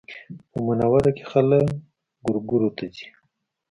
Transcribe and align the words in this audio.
په 0.51 0.57
منوره 0.65 1.11
کې 1.17 1.23
خلک 1.31 1.65
ګورګورو 2.23 2.69
ته 2.77 2.85
ځي 2.95 3.07